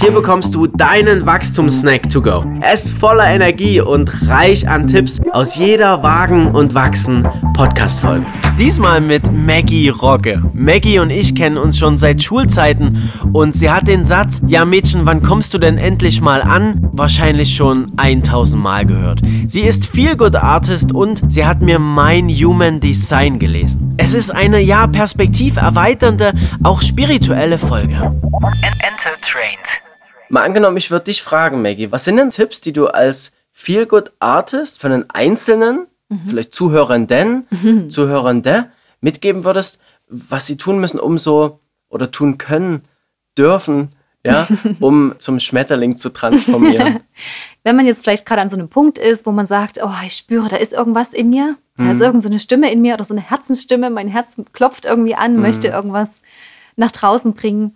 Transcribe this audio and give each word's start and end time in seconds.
Hier 0.00 0.12
bekommst 0.12 0.54
du 0.54 0.66
deinen 0.66 1.26
Wachstumssnack 1.26 2.08
to 2.08 2.22
go. 2.22 2.42
Er 2.62 2.72
ist 2.72 2.90
voller 2.92 3.26
Energie 3.26 3.82
und 3.82 4.10
reich 4.26 4.66
an 4.66 4.86
Tipps 4.86 5.20
aus 5.32 5.56
jeder 5.56 6.02
Wagen 6.02 6.52
und 6.52 6.74
Wachsen 6.74 7.28
Podcast-Folge. 7.52 8.24
Diesmal 8.58 9.02
mit 9.02 9.30
Maggie 9.30 9.90
Rogge. 9.90 10.42
Maggie 10.54 11.00
und 11.00 11.10
ich 11.10 11.34
kennen 11.34 11.58
uns 11.58 11.76
schon 11.76 11.98
seit 11.98 12.22
Schulzeiten 12.22 13.10
und 13.34 13.54
sie 13.54 13.70
hat 13.70 13.88
den 13.88 14.06
Satz, 14.06 14.40
ja 14.46 14.64
Mädchen, 14.64 15.04
wann 15.04 15.20
kommst 15.20 15.52
du 15.52 15.58
denn 15.58 15.76
endlich 15.76 16.22
mal 16.22 16.40
an? 16.40 16.88
Wahrscheinlich 16.92 17.54
schon 17.54 17.92
1000 17.98 18.62
Mal 18.62 18.86
gehört. 18.86 19.20
Sie 19.48 19.60
ist 19.60 19.86
Feel 19.86 20.16
Good 20.16 20.36
Artist 20.36 20.94
und 20.94 21.30
sie 21.30 21.44
hat 21.44 21.60
mir 21.60 21.78
mein 21.78 22.30
Human 22.30 22.80
Design 22.80 23.38
gelesen. 23.38 23.94
Es 23.98 24.14
ist 24.14 24.30
eine 24.30 24.60
ja 24.60 24.86
perspektiverweiternde, 24.86 26.32
auch 26.62 26.80
spirituelle 26.80 27.58
Folge. 27.58 27.96
Enter 28.62 29.20
Trained. 29.20 29.89
Mal 30.30 30.44
angenommen, 30.44 30.76
ich 30.76 30.92
würde 30.92 31.06
dich 31.06 31.22
fragen, 31.22 31.60
Maggie, 31.60 31.90
was 31.90 32.04
sind 32.04 32.16
denn 32.16 32.30
Tipps, 32.30 32.60
die 32.60 32.72
du 32.72 32.86
als 32.86 33.32
Feel 33.52 33.84
Good 33.84 34.12
Artist 34.20 34.78
für 34.78 34.86
einen 34.86 35.10
Einzelnen, 35.10 35.88
mhm. 36.08 36.20
vielleicht 36.24 36.54
Zuhörenden, 36.54 37.48
mhm. 37.50 37.90
Zuhörende, 37.90 38.70
mitgeben 39.00 39.42
würdest, 39.42 39.80
was 40.08 40.46
sie 40.46 40.56
tun 40.56 40.78
müssen, 40.78 41.00
um 41.00 41.18
so 41.18 41.58
oder 41.88 42.12
tun 42.12 42.38
können, 42.38 42.82
dürfen, 43.36 43.90
ja, 44.24 44.46
um 44.80 45.16
zum 45.18 45.40
Schmetterling 45.40 45.96
zu 45.96 46.10
transformieren. 46.10 47.00
Wenn 47.64 47.74
man 47.74 47.86
jetzt 47.86 48.02
vielleicht 48.02 48.24
gerade 48.24 48.40
an 48.40 48.50
so 48.50 48.56
einem 48.56 48.68
Punkt 48.68 48.98
ist, 48.98 49.26
wo 49.26 49.32
man 49.32 49.46
sagt, 49.46 49.80
oh, 49.82 49.90
ich 50.06 50.14
spüre, 50.14 50.48
da 50.48 50.56
ist 50.56 50.72
irgendwas 50.72 51.12
in 51.12 51.30
mir, 51.30 51.56
da 51.76 51.82
mhm. 51.82 51.90
ist 51.90 52.00
irgendeine 52.00 52.38
so 52.38 52.42
Stimme 52.44 52.70
in 52.70 52.82
mir 52.82 52.94
oder 52.94 53.04
so 53.04 53.14
eine 53.14 53.28
Herzensstimme, 53.28 53.90
mein 53.90 54.06
Herz 54.06 54.28
klopft 54.52 54.84
irgendwie 54.84 55.16
an, 55.16 55.34
mhm. 55.34 55.42
möchte 55.42 55.66
irgendwas 55.66 56.22
nach 56.76 56.92
draußen 56.92 57.34
bringen, 57.34 57.74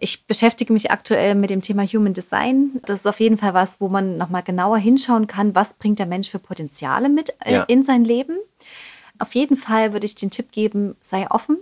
ich 0.00 0.24
beschäftige 0.26 0.72
mich 0.72 0.90
aktuell 0.90 1.34
mit 1.34 1.50
dem 1.50 1.60
Thema 1.60 1.84
Human 1.84 2.14
Design. 2.14 2.80
Das 2.86 3.00
ist 3.00 3.06
auf 3.06 3.20
jeden 3.20 3.38
Fall 3.38 3.54
was, 3.54 3.80
wo 3.80 3.88
man 3.88 4.16
nochmal 4.16 4.42
genauer 4.42 4.78
hinschauen 4.78 5.26
kann, 5.26 5.54
was 5.54 5.74
bringt 5.74 5.98
der 5.98 6.06
Mensch 6.06 6.30
für 6.30 6.38
Potenziale 6.38 7.08
mit 7.08 7.34
äh, 7.44 7.54
ja. 7.54 7.62
in 7.64 7.82
sein 7.82 8.04
Leben. 8.04 8.38
Auf 9.18 9.34
jeden 9.34 9.56
Fall 9.56 9.92
würde 9.92 10.06
ich 10.06 10.14
den 10.14 10.30
Tipp 10.30 10.50
geben, 10.52 10.96
sei 11.00 11.30
offen. 11.30 11.58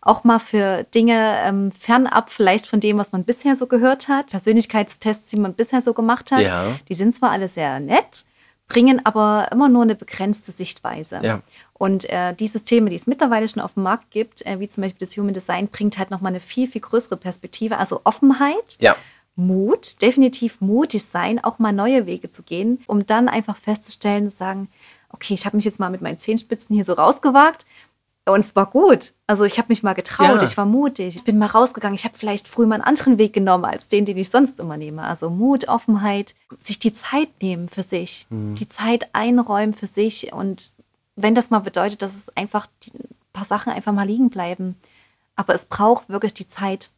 Auch 0.00 0.24
mal 0.24 0.38
für 0.38 0.84
Dinge 0.94 1.36
ähm, 1.44 1.72
fernab 1.72 2.30
vielleicht 2.30 2.66
von 2.66 2.80
dem, 2.80 2.96
was 2.96 3.12
man 3.12 3.24
bisher 3.24 3.54
so 3.54 3.66
gehört 3.66 4.08
hat. 4.08 4.28
Persönlichkeitstests, 4.28 5.28
die 5.28 5.36
man 5.36 5.52
bisher 5.54 5.80
so 5.82 5.92
gemacht 5.92 6.32
hat. 6.32 6.42
Ja. 6.42 6.78
Die 6.88 6.94
sind 6.94 7.12
zwar 7.12 7.32
alle 7.32 7.48
sehr 7.48 7.80
nett, 7.80 8.24
bringen 8.70 9.04
aber 9.04 9.48
immer 9.50 9.68
nur 9.68 9.82
eine 9.82 9.96
begrenzte 9.96 10.52
Sichtweise. 10.52 11.20
Ja. 11.22 11.42
Und 11.74 12.08
äh, 12.08 12.34
die 12.34 12.46
Systeme, 12.46 12.88
die 12.88 12.96
es 12.96 13.06
mittlerweile 13.06 13.48
schon 13.48 13.62
auf 13.62 13.74
dem 13.74 13.82
Markt 13.82 14.10
gibt, 14.10 14.46
äh, 14.46 14.60
wie 14.60 14.68
zum 14.68 14.82
Beispiel 14.82 15.00
das 15.00 15.16
Human 15.16 15.34
Design, 15.34 15.68
bringt 15.68 15.98
halt 15.98 16.10
nochmal 16.10 16.30
eine 16.30 16.40
viel, 16.40 16.68
viel 16.68 16.80
größere 16.80 17.16
Perspektive. 17.16 17.78
Also 17.78 18.00
Offenheit, 18.04 18.78
ja. 18.78 18.96
Mut, 19.34 20.00
definitiv 20.02 20.60
mutig 20.60 21.04
sein, 21.04 21.42
auch 21.42 21.58
mal 21.58 21.72
neue 21.72 22.06
Wege 22.06 22.30
zu 22.30 22.44
gehen, 22.44 22.82
um 22.86 23.04
dann 23.04 23.28
einfach 23.28 23.56
festzustellen 23.56 24.24
und 24.24 24.30
zu 24.30 24.36
sagen, 24.36 24.68
okay, 25.10 25.34
ich 25.34 25.44
habe 25.46 25.56
mich 25.56 25.64
jetzt 25.64 25.80
mal 25.80 25.90
mit 25.90 26.00
meinen 26.00 26.18
Zehenspitzen 26.18 26.74
hier 26.74 26.84
so 26.84 26.92
rausgewagt 26.92 27.66
und 28.26 28.40
es 28.40 28.54
war 28.54 28.66
gut. 28.66 29.12
Also 29.26 29.44
ich 29.44 29.58
habe 29.58 29.68
mich 29.68 29.82
mal 29.82 29.94
getraut, 29.94 30.36
ja. 30.36 30.42
ich 30.42 30.56
war 30.56 30.66
mutig, 30.66 31.16
ich 31.16 31.24
bin 31.24 31.38
mal 31.38 31.46
rausgegangen. 31.46 31.94
Ich 31.94 32.04
habe 32.04 32.16
vielleicht 32.16 32.48
früher 32.48 32.66
mal 32.66 32.76
einen 32.76 32.84
anderen 32.84 33.18
Weg 33.18 33.32
genommen 33.32 33.64
als 33.64 33.88
den, 33.88 34.04
den 34.04 34.16
ich 34.16 34.30
sonst 34.30 34.60
immer 34.60 34.76
nehme. 34.76 35.02
Also 35.02 35.30
Mut, 35.30 35.68
Offenheit, 35.68 36.34
sich 36.58 36.78
die 36.78 36.92
Zeit 36.92 37.28
nehmen 37.40 37.68
für 37.68 37.82
sich, 37.82 38.26
mhm. 38.30 38.54
die 38.56 38.68
Zeit 38.68 39.08
einräumen 39.14 39.74
für 39.74 39.86
sich 39.86 40.32
und 40.32 40.72
wenn 41.16 41.34
das 41.34 41.50
mal 41.50 41.58
bedeutet, 41.60 42.02
dass 42.02 42.14
es 42.14 42.36
einfach 42.36 42.68
ein 42.94 43.08
paar 43.32 43.44
Sachen 43.44 43.72
einfach 43.72 43.92
mal 43.92 44.06
liegen 44.06 44.30
bleiben. 44.30 44.76
Aber 45.36 45.54
es 45.54 45.66
braucht 45.66 46.08
wirklich 46.08 46.34
die 46.34 46.48
Zeit, 46.48 46.90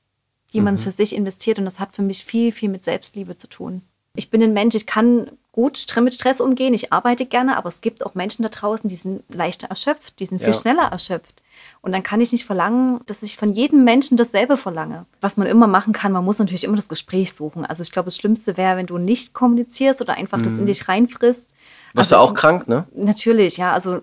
die 0.53 0.61
man 0.61 0.75
mhm. 0.75 0.78
für 0.78 0.91
sich 0.91 1.15
investiert. 1.15 1.59
Und 1.59 1.65
das 1.65 1.81
hat 1.81 1.95
für 1.95 2.03
mich 2.03 2.25
viel, 2.25 2.53
viel 2.53 2.69
mit 2.69 2.84
Selbstliebe 2.84 3.37
zu 3.37 3.48
tun. 3.48 3.83
Ich 4.15 4.31
bin 4.31 4.43
ein 4.43 4.53
Mensch, 4.53 4.75
ich 4.75 4.87
kann 4.87 5.31
gut 5.53 5.86
mit 6.00 6.14
Stress 6.14 6.41
umgehen, 6.41 6.72
ich 6.72 6.92
arbeite 6.92 7.27
gerne, 7.27 7.56
aber 7.56 7.69
es 7.69 7.83
gibt 7.83 8.05
auch 8.05 8.14
Menschen 8.14 8.42
da 8.42 8.48
draußen, 8.48 8.89
die 8.89 8.97
sind 8.97 9.22
leichter 9.28 9.69
erschöpft, 9.69 10.19
die 10.19 10.26
sind 10.26 10.41
ja. 10.41 10.47
viel 10.47 10.54
schneller 10.54 10.84
erschöpft. 10.84 11.43
Und 11.82 11.93
dann 11.93 12.03
kann 12.03 12.21
ich 12.21 12.32
nicht 12.32 12.44
verlangen, 12.44 13.00
dass 13.06 13.22
ich 13.22 13.37
von 13.37 13.53
jedem 13.53 13.84
Menschen 13.84 14.16
dasselbe 14.16 14.56
verlange. 14.56 15.04
Was 15.21 15.37
man 15.37 15.47
immer 15.47 15.66
machen 15.66 15.93
kann, 15.93 16.10
man 16.10 16.25
muss 16.25 16.38
natürlich 16.38 16.65
immer 16.65 16.76
das 16.76 16.88
Gespräch 16.88 17.34
suchen. 17.34 17.66
Also 17.66 17.82
ich 17.82 17.93
glaube, 17.93 18.06
das 18.06 18.16
Schlimmste 18.16 18.56
wäre, 18.56 18.76
wenn 18.76 18.87
du 18.87 18.99
nicht 18.99 19.34
kommunizierst 19.34 20.00
oder 20.00 20.15
einfach 20.15 20.38
mhm. 20.38 20.43
das 20.44 20.54
in 20.54 20.62
mhm. 20.62 20.66
dich 20.66 20.88
reinfrisst. 20.88 21.47
Warst 21.94 22.12
also 22.12 22.25
du 22.25 22.31
auch 22.31 22.34
ich, 22.34 22.41
krank, 22.41 22.69
ne? 22.69 22.87
Natürlich, 22.94 23.59
ja. 23.59 23.72
Also 23.72 24.00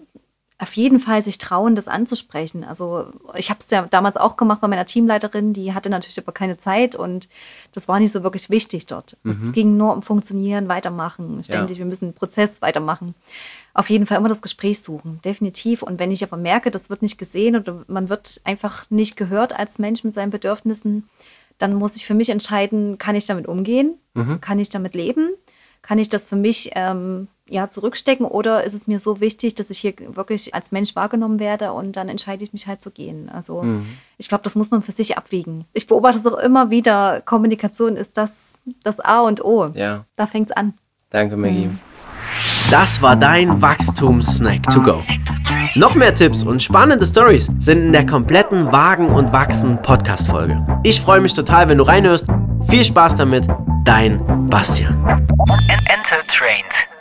auf 0.62 0.74
jeden 0.74 1.00
Fall 1.00 1.22
sich 1.22 1.38
trauen, 1.38 1.76
das 1.76 1.88
anzusprechen. 1.88 2.66
Also 2.66 3.08
ich 3.36 3.50
habe 3.50 3.62
es 3.64 3.70
ja 3.70 3.88
damals 3.90 4.18
auch 4.18 4.36
gemacht 4.36 4.60
bei 4.60 4.68
meiner 4.68 4.86
Teamleiterin, 4.86 5.54
die 5.54 5.74
hatte 5.74 5.90
natürlich 5.90 6.20
aber 6.20 6.34
keine 6.34 6.58
Zeit 6.58 6.96
und 6.96 7.30
das 7.74 7.88
war 7.88 8.00
nicht 8.00 8.12
so 8.12 8.24
wirklich 8.24 8.50
wichtig 8.50 8.86
dort. 8.86 9.18
Mhm. 9.24 9.32
Es 9.32 9.54
ging 9.54 9.78
nur 9.78 9.94
um 9.94 10.02
Funktionieren, 10.02 10.68
weitermachen, 10.68 11.42
ständig, 11.46 11.78
ja. 11.78 11.84
wir 11.84 11.90
müssen 11.90 12.10
den 12.10 12.14
Prozess 12.14 12.62
weitermachen. 12.62 13.16
Auf 13.74 13.90
jeden 13.90 14.06
Fall 14.06 14.18
immer 14.18 14.28
das 14.28 14.42
Gespräch 14.42 14.82
suchen, 14.82 15.22
definitiv. 15.24 15.82
Und 15.82 15.98
wenn 15.98 16.12
ich 16.12 16.24
aber 16.24 16.36
merke, 16.36 16.72
das 16.72 16.90
wird 16.90 17.02
nicht 17.02 17.18
gesehen 17.18 17.56
oder 17.56 17.86
man 17.88 18.10
wird 18.10 18.42
einfach 18.44 18.86
nicht 18.90 19.16
gehört 19.16 19.58
als 19.58 19.80
Mensch 19.80 20.04
mit 20.04 20.14
seinen 20.14 20.32
Bedürfnissen, 20.32 21.08
dann 21.58 21.74
muss 21.76 21.96
ich 21.96 22.06
für 22.06 22.16
mich 22.16 22.30
entscheiden, 22.30 22.98
kann 22.98 23.16
ich 23.16 23.26
damit 23.26 23.48
umgehen, 23.48 23.98
mhm. 24.14 24.42
kann 24.42 24.60
ich 24.60 24.68
damit 24.68 24.94
leben, 24.94 25.30
kann 25.82 26.00
ich 26.00 26.10
das 26.10 26.28
für 26.28 26.36
mich 26.36 26.72
ähm, 26.76 27.30
ja, 27.50 27.70
zurückstecken 27.70 28.26
oder 28.26 28.64
ist 28.64 28.74
es 28.74 28.88
mir 28.88 29.00
so 29.00 29.20
wichtig, 29.20 29.56
dass 29.56 29.70
ich 29.70 29.80
hier 29.80 29.94
wirklich 30.10 30.54
als 30.54 30.72
Mensch 30.72 30.96
wahrgenommen 30.96 31.40
werde 31.40 31.74
und 31.74 31.96
dann 31.96 32.10
entscheide 32.10 32.44
ich 32.44 32.54
mich 32.54 32.68
halt 32.68 32.82
zu 32.82 32.92
gehen. 32.92 33.30
Also 33.30 33.64
mhm. 33.64 33.88
ich 34.18 34.30
glaube, 34.30 34.44
das 34.44 34.56
muss 34.56 34.72
man 34.72 34.84
für 34.84 34.92
sich 34.92 35.18
abwägen. 35.18 35.66
Ich 35.74 35.88
beobachte 35.88 36.20
es 36.20 36.26
auch 36.26 36.38
immer 36.38 36.70
wieder, 36.70 37.22
Kommunikation 37.26 37.96
ist 37.96 38.18
das, 38.18 38.38
das 38.84 39.00
A 39.00 39.22
und 39.22 39.44
O. 39.44 39.72
Ja. 39.74 40.06
Da 40.16 40.28
fängt 40.28 40.50
es 40.50 40.56
an. 40.56 40.74
Danke, 41.10 41.38
Maggie. 41.38 41.68
Mhm. 41.68 41.80
Das 42.72 43.02
war 43.02 43.16
dein 43.16 43.62
Wachstumssnack 43.62 44.64
to 44.64 44.82
go. 44.82 45.04
Noch 45.76 45.96
mehr 45.96 46.14
Tipps 46.14 46.44
und 46.44 46.62
spannende 46.62 47.06
Stories 47.06 47.50
sind 47.60 47.86
in 47.86 47.92
der 47.92 48.06
kompletten 48.06 48.72
Wagen 48.72 49.08
und 49.08 49.32
Wachsen 49.34 49.82
Podcast 49.82 50.28
Folge. 50.28 50.66
Ich 50.84 51.02
freue 51.02 51.22
mich 51.22 51.34
total, 51.34 51.70
wenn 51.70 51.78
du 51.78 51.84
reinhörst. 51.84 52.28
Viel 52.70 52.84
Spaß 52.84 53.16
damit, 53.18 53.48
dein 53.86 54.50
Bastian. 54.50 55.04
Enter 55.68 56.26
Trained. 56.28 56.99